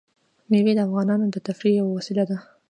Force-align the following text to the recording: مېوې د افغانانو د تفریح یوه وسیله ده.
مېوې 0.49 0.73
د 0.75 0.79
افغانانو 0.87 1.25
د 1.31 1.37
تفریح 1.47 1.75
یوه 1.79 1.91
وسیله 1.97 2.23
ده. 2.29 2.37